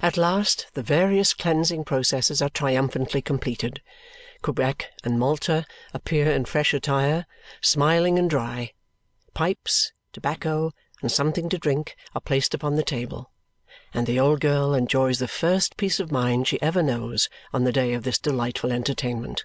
At 0.00 0.16
last 0.16 0.68
the 0.74 0.82
various 0.84 1.34
cleansing 1.34 1.82
processes 1.84 2.40
are 2.40 2.48
triumphantly 2.50 3.20
completed; 3.20 3.82
Quebec 4.42 4.90
and 5.02 5.18
Malta 5.18 5.66
appear 5.92 6.30
in 6.30 6.44
fresh 6.44 6.72
attire, 6.72 7.26
smiling 7.60 8.16
and 8.16 8.30
dry; 8.30 8.70
pipes, 9.34 9.90
tobacco, 10.12 10.70
and 11.02 11.10
something 11.10 11.48
to 11.48 11.58
drink 11.58 11.96
are 12.14 12.20
placed 12.20 12.54
upon 12.54 12.76
the 12.76 12.84
table; 12.84 13.32
and 13.92 14.06
the 14.06 14.20
old 14.20 14.38
girl 14.38 14.72
enjoys 14.72 15.18
the 15.18 15.26
first 15.26 15.76
peace 15.76 15.98
of 15.98 16.12
mind 16.12 16.46
she 16.46 16.62
ever 16.62 16.80
knows 16.80 17.28
on 17.52 17.64
the 17.64 17.72
day 17.72 17.92
of 17.94 18.04
this 18.04 18.20
delightful 18.20 18.70
entertainment. 18.70 19.44